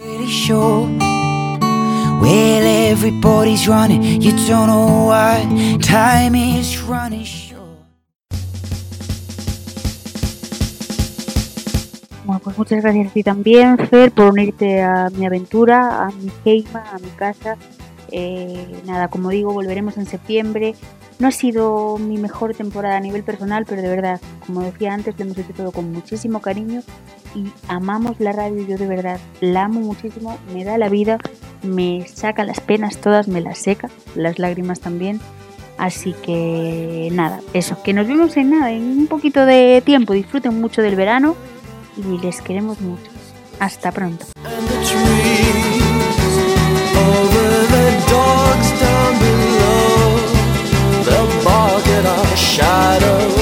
[12.25, 16.31] Bueno, pues muchas gracias a ti también, Fer, por unirte a mi aventura, a mi
[16.45, 17.57] Heima, a mi casa.
[18.13, 20.75] Eh, nada, como digo, volveremos en septiembre.
[21.19, 25.19] No ha sido mi mejor temporada a nivel personal, pero de verdad, como decía antes,
[25.19, 26.83] lo hemos hecho todo con muchísimo cariño
[27.35, 28.67] y amamos la radio.
[28.67, 31.19] Yo de verdad la amo muchísimo, me da la vida,
[31.63, 35.21] me saca las penas todas, me las seca, las lágrimas también.
[35.79, 40.13] Así que nada, eso, que nos vemos en nada, en un poquito de tiempo.
[40.13, 41.35] Disfruten mucho del verano
[41.97, 43.11] y les queremos mucho.
[43.59, 44.27] Hasta pronto.
[52.07, 53.42] Our shadows.